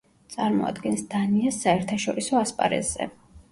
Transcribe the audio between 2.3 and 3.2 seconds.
ასპარეზზე.